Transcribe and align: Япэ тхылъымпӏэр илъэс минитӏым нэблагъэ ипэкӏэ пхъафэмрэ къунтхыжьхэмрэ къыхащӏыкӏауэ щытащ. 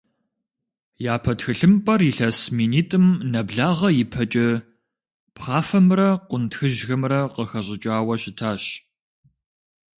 Япэ 1.13 1.33
тхылъымпӏэр 1.37 2.01
илъэс 2.09 2.39
минитӏым 2.55 3.05
нэблагъэ 3.31 3.89
ипэкӏэ 4.01 4.47
пхъафэмрэ 5.35 6.09
къунтхыжьхэмрэ 6.29 7.19
къыхащӏыкӏауэ 7.33 8.15
щытащ. 8.21 8.63